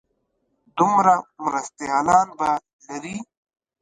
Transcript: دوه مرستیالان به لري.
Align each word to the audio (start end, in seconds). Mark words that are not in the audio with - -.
دوه 0.77 1.15
مرستیالان 1.43 2.27
به 2.37 2.49
لري. 2.87 3.17